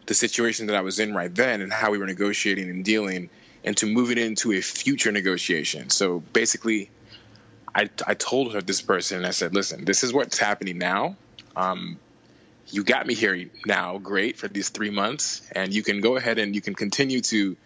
[0.05, 3.29] the situation that i was in right then and how we were negotiating and dealing
[3.63, 6.89] and to move it into a future negotiation so basically
[7.75, 11.17] I, I told her this person, and I said, listen, this is what's happening now.
[11.57, 11.99] Um,
[12.67, 16.39] you got me here now, great for these three months, and you can go ahead
[16.39, 17.57] and you can continue to,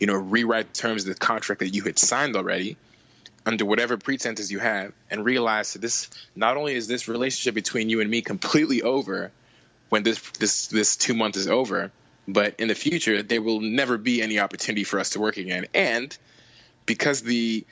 [0.00, 2.78] you know, rewrite terms of the contract that you had signed already
[3.50, 7.90] under whatever pretenses you have, and realize that this not only is this relationship between
[7.90, 9.32] you and me completely over
[9.88, 11.90] when this this this two months is over,
[12.28, 15.66] but in the future there will never be any opportunity for us to work again,
[15.74, 16.16] and
[16.86, 17.66] because the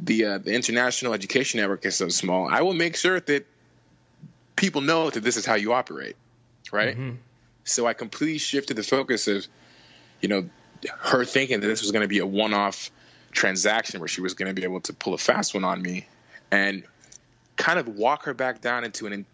[0.00, 3.46] the uh, the international education network is so small, I will make sure that
[4.56, 6.16] people know that this is how you operate,
[6.72, 6.96] right?
[6.96, 7.16] Mm-hmm.
[7.64, 9.46] So I completely shifted the focus of,
[10.20, 10.48] you know,
[10.98, 12.90] her thinking that this was going to be a one-off
[13.32, 16.06] transaction where she was going to be able to pull a fast one on me,
[16.50, 16.82] and
[17.56, 19.26] kind of walk her back down into an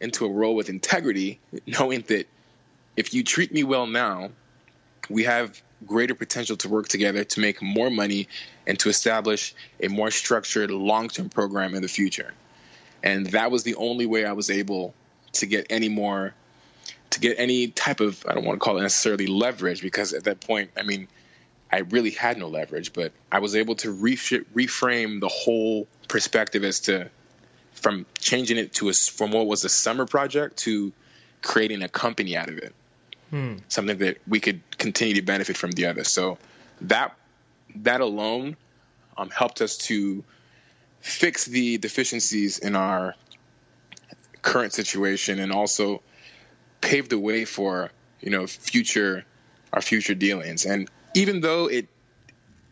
[0.00, 2.26] into a role with integrity, knowing that
[2.96, 4.30] if you treat me well now,
[5.08, 8.28] we have greater potential to work together to make more money
[8.66, 12.32] and to establish a more structured long term program in the future.
[13.02, 14.94] And that was the only way I was able
[15.32, 16.34] to get any more,
[17.10, 20.24] to get any type of, I don't want to call it necessarily leverage, because at
[20.24, 21.08] that point, I mean,
[21.72, 26.80] I really had no leverage, but I was able to reframe the whole perspective as
[26.80, 27.10] to
[27.72, 30.92] from changing it to a, from what was a summer project to
[31.42, 32.74] creating a company out of it
[33.30, 33.56] hmm.
[33.68, 36.04] something that we could continue to benefit from the other.
[36.04, 36.38] So
[36.82, 37.16] that
[37.76, 38.56] that alone
[39.16, 40.24] um, helped us to
[41.00, 43.14] fix the deficiencies in our
[44.42, 46.02] current situation and also
[46.80, 49.24] pave the way for you know future
[49.72, 50.66] our future dealings.
[50.66, 51.88] And even though it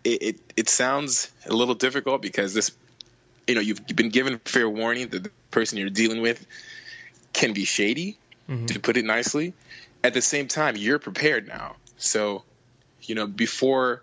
[0.04, 2.70] it, it, it sounds a little difficult because this
[3.46, 6.46] you know you've been given fair warning that the person you're dealing with
[7.32, 8.18] can be shady
[8.48, 8.66] mm-hmm.
[8.66, 9.54] to put it nicely
[10.04, 11.76] at the same time, you're prepared now.
[11.96, 12.44] So,
[13.02, 14.02] you know, before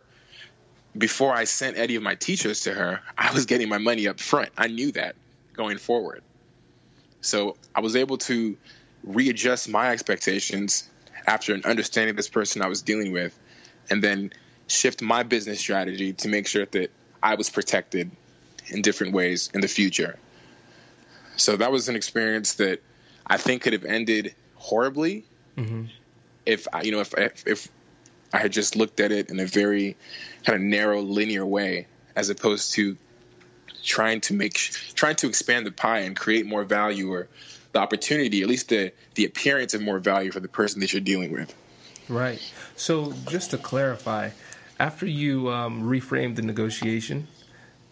[0.97, 4.19] before I sent any of my teachers to her, I was getting my money up
[4.19, 4.49] front.
[4.57, 5.15] I knew that
[5.53, 6.23] going forward.
[7.19, 8.55] So I was able to
[9.03, 10.89] readjust my expectations
[11.27, 13.38] after an understanding this person I was dealing with,
[13.89, 14.31] and then
[14.67, 18.11] shift my business strategy to make sure that I was protected
[18.67, 20.17] in different ways in the future.
[21.38, 22.81] So that was an experience that
[23.27, 25.25] I think could have ended horribly
[25.57, 25.86] Mm-hmm.
[26.45, 27.67] if I, you know if, if if
[28.33, 29.95] I had just looked at it in a very
[30.45, 32.97] kind of narrow linear way as opposed to
[33.83, 34.55] trying to make
[34.95, 37.29] trying to expand the pie and create more value or
[37.71, 41.01] the opportunity at least the the appearance of more value for the person that you're
[41.01, 41.55] dealing with
[42.09, 42.41] Right.
[42.75, 44.31] So just to clarify,
[44.79, 47.27] after you um, reframed the negotiation,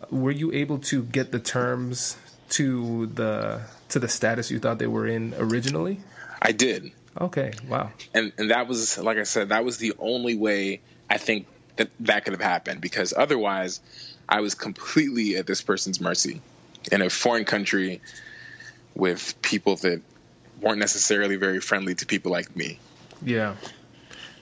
[0.09, 2.17] were you able to get the terms
[2.49, 5.99] to the to the status you thought they were in originally?
[6.41, 7.53] I did Okay.
[7.67, 7.91] Wow.
[8.13, 11.89] and and that was like I said, that was the only way I think that
[12.01, 13.81] that could have happened because otherwise,
[14.27, 16.41] I was completely at this person's mercy
[16.91, 18.01] in a foreign country
[18.95, 20.01] with people that
[20.61, 22.79] weren't necessarily very friendly to people like me.
[23.21, 23.55] Yeah.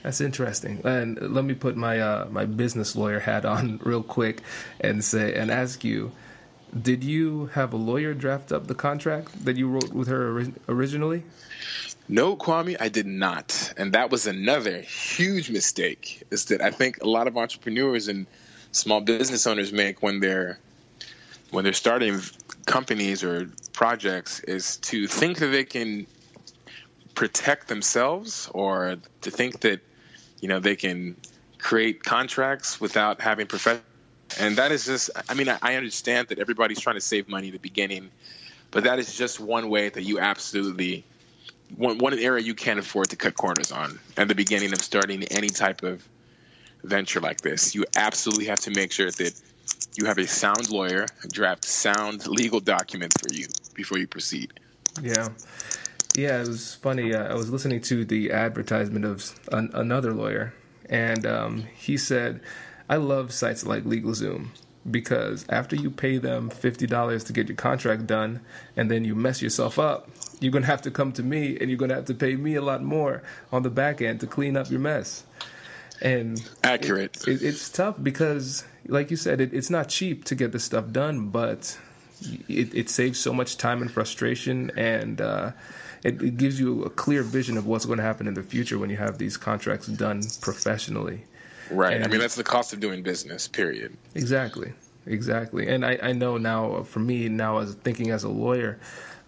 [0.02, 0.80] That's interesting.
[0.84, 4.40] And let me put my uh, my business lawyer hat on real quick
[4.80, 6.12] and say and ask you,
[6.80, 10.54] did you have a lawyer draft up the contract that you wrote with her ori-
[10.68, 11.22] originally?
[12.08, 13.72] No, Kwame, I did not.
[13.76, 18.26] And that was another huge mistake is that I think a lot of entrepreneurs and
[18.72, 20.58] small business owners make when they're
[21.50, 22.20] when they're starting
[22.66, 26.06] companies or projects is to think that they can
[27.14, 29.80] protect themselves or to think that
[30.42, 31.16] you know they can
[31.58, 33.82] create contracts without having professional
[34.38, 37.52] and that is just i mean I, understand that everybody's trying to save money at
[37.54, 38.10] the beginning
[38.70, 41.04] but that is just one way that you absolutely
[41.76, 45.22] one, one area you can't afford to cut corners on at the beginning of starting
[45.24, 46.06] any type of
[46.82, 49.40] venture like this you absolutely have to make sure that
[49.94, 54.52] you have a sound lawyer draft sound legal documents for you before you proceed
[55.00, 55.28] Yeah.
[56.14, 57.14] Yeah, it was funny.
[57.14, 60.52] Uh, I was listening to the advertisement of an, another lawyer,
[60.88, 62.40] and um, he said,
[62.88, 64.48] I love sites like LegalZoom
[64.90, 68.40] because after you pay them $50 to get your contract done
[68.76, 70.10] and then you mess yourself up,
[70.40, 72.34] you're going to have to come to me and you're going to have to pay
[72.34, 75.24] me a lot more on the back end to clean up your mess.
[76.00, 80.50] And accurate it, it's tough because, like you said, it, it's not cheap to get
[80.50, 81.78] this stuff done, but
[82.48, 85.52] it, it saves so much time and frustration, and uh,
[86.04, 88.78] it, it gives you a clear vision of what's going to happen in the future
[88.78, 91.24] when you have these contracts done professionally.
[91.70, 94.72] right i mean that's the cost of doing business period Exactly,
[95.06, 95.68] exactly.
[95.68, 98.78] And I, I know now, for me now, as thinking as a lawyer,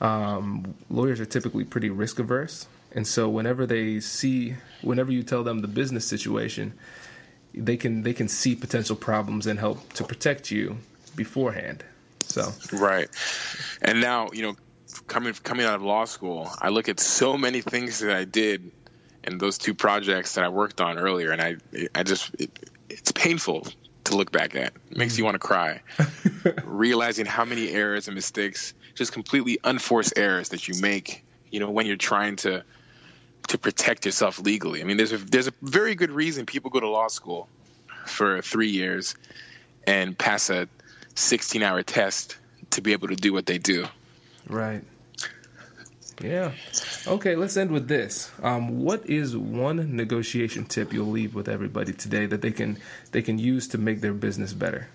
[0.01, 5.43] um, lawyers are typically pretty risk averse, and so whenever they see, whenever you tell
[5.43, 6.75] them the business situation,
[7.55, 10.77] they can they can see potential problems and help to protect you
[11.16, 11.85] beforehand.
[12.25, 13.09] So Right.
[13.83, 14.57] And now, you know,
[15.07, 18.72] coming coming out of law school, I look at so many things that I did
[19.22, 21.57] in those two projects that I worked on earlier, and I
[21.95, 22.51] I just it,
[22.88, 23.66] it's painful
[24.05, 24.72] to look back at.
[24.90, 25.82] It makes you want to cry,
[26.64, 31.24] realizing how many errors and mistakes, just completely unforced errors that you make.
[31.51, 32.64] You know, when you're trying to
[33.49, 34.80] to protect yourself legally.
[34.80, 37.49] I mean, there's a there's a very good reason people go to law school
[38.07, 39.14] for three years
[39.86, 40.68] and pass a
[41.14, 42.36] 16 hour test
[42.70, 43.86] to be able to do what they do.
[44.49, 44.82] Right.
[46.22, 46.53] Yeah.
[47.07, 48.30] Okay, let's end with this.
[48.42, 52.78] Um, what is one negotiation tip you'll leave with everybody today that they can
[53.11, 54.88] they can use to make their business better?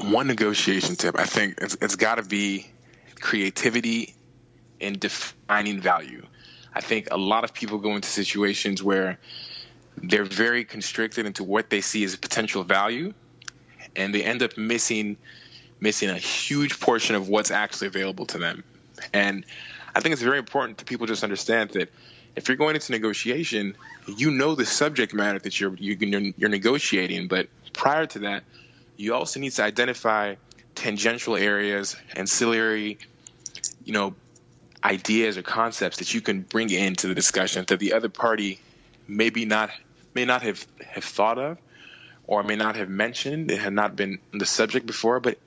[0.00, 2.66] One negotiation tip, I think it's, it's got to be
[3.20, 4.14] creativity
[4.80, 6.26] in defining value.
[6.74, 9.18] I think a lot of people go into situations where
[9.96, 13.12] they're very constricted into what they see as potential value,
[13.94, 15.18] and they end up missing
[15.82, 18.62] missing a huge portion of what's actually available to them.
[19.12, 19.44] And
[19.94, 21.92] I think it's very important that people just understand that
[22.36, 23.76] if you're going into negotiation,
[24.06, 28.44] you know the subject matter that you're you're, you're negotiating, but prior to that,
[28.96, 30.36] you also need to identify
[30.76, 32.98] tangential areas, ancillary,
[33.84, 34.14] you know,
[34.84, 38.60] ideas or concepts that you can bring into the discussion that the other party
[39.08, 39.70] maybe not
[40.14, 41.58] may not have, have thought of
[42.26, 45.38] or may not have mentioned it had not been the subject before but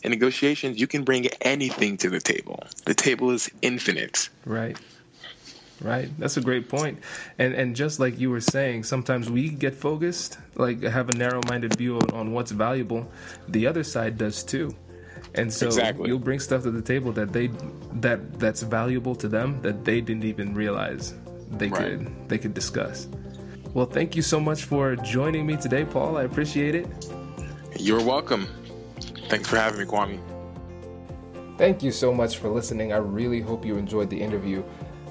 [0.00, 4.78] in negotiations you can bring anything to the table the table is infinite Right.
[5.80, 6.16] Right.
[6.18, 7.00] That's a great point.
[7.38, 11.74] And and just like you were saying, sometimes we get focused, like have a narrow-minded
[11.76, 13.10] view on, what's valuable.
[13.48, 14.76] The other side does too.
[15.34, 16.08] And so Exactly.
[16.08, 17.48] you'll bring stuff to the table that they
[17.94, 21.14] that that's valuable to them that they didn't even realize
[21.50, 21.98] they Right.
[21.98, 23.08] could they could discuss.
[23.74, 26.16] Well, thank you so much for joining me today, Paul.
[26.16, 26.86] I appreciate it.
[27.78, 28.46] you're welcome
[29.32, 30.20] thanks for having me kwame
[31.56, 32.92] Thank you so much for listening.
[32.92, 34.64] I really hope you enjoyed the interview.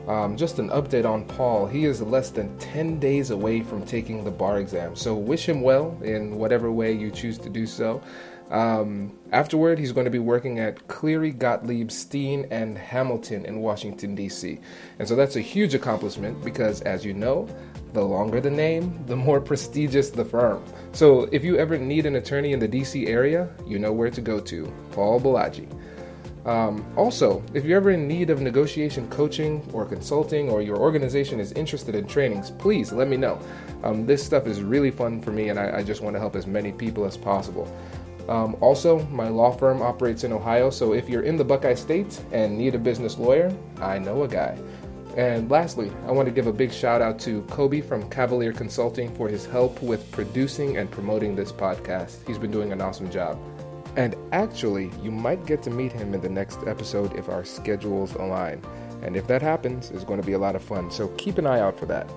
[0.08, 1.66] Um, just an update on Paul.
[1.66, 5.62] He is less than 10 days away from taking the bar exam, so wish him
[5.62, 8.02] well in whatever way you choose to do so.
[8.50, 14.14] Um, afterward, he's going to be working at Cleary, Gottlieb, Steen, and Hamilton in Washington,
[14.14, 14.60] D.C.
[15.00, 17.48] And so that's a huge accomplishment because, as you know,
[17.94, 20.64] the longer the name, the more prestigious the firm.
[20.94, 23.08] So if you ever need an attorney in the D.C.
[23.08, 25.68] area, you know where to go to Paul Bolaji.
[26.46, 31.40] Um, also, if you're ever in need of negotiation coaching or consulting, or your organization
[31.40, 33.40] is interested in trainings, please let me know.
[33.84, 36.36] Um, this stuff is really fun for me, and I, I just want to help
[36.36, 37.72] as many people as possible.
[38.28, 42.20] Um, also, my law firm operates in Ohio, so if you're in the Buckeye State
[42.32, 44.58] and need a business lawyer, I know a guy.
[45.18, 49.14] And lastly, I want to give a big shout out to Kobe from Cavalier Consulting
[49.16, 52.26] for his help with producing and promoting this podcast.
[52.26, 53.38] He's been doing an awesome job.
[53.98, 58.14] And actually, you might get to meet him in the next episode if our schedules
[58.14, 58.62] align.
[59.02, 60.90] And if that happens, it's going to be a lot of fun.
[60.90, 62.10] So keep an eye out for that.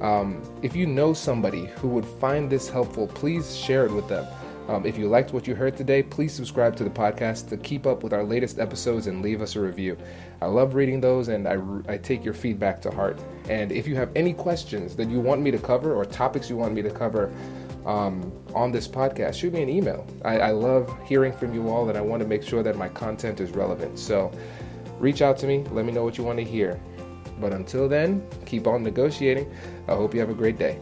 [0.00, 4.26] Um, if you know somebody who would find this helpful, please share it with them.
[4.70, 7.88] Um, if you liked what you heard today, please subscribe to the podcast to keep
[7.88, 9.98] up with our latest episodes and leave us a review.
[10.40, 11.58] I love reading those and I,
[11.92, 13.18] I take your feedback to heart.
[13.48, 16.56] And if you have any questions that you want me to cover or topics you
[16.56, 17.34] want me to cover
[17.84, 20.06] um, on this podcast, shoot me an email.
[20.24, 22.90] I, I love hearing from you all and I want to make sure that my
[22.90, 23.98] content is relevant.
[23.98, 24.30] So
[25.00, 26.80] reach out to me, let me know what you want to hear.
[27.40, 29.52] But until then, keep on negotiating.
[29.88, 30.78] I hope you have a great day.